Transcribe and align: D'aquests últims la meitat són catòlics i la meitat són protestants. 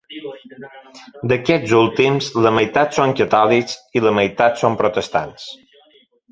D'aquests 1.31 1.73
últims 1.81 2.31
la 2.47 2.53
meitat 2.57 2.99
són 3.01 3.15
catòlics 3.21 3.79
i 4.01 4.05
la 4.09 4.17
meitat 4.19 4.61
són 4.65 4.81
protestants. 4.83 5.49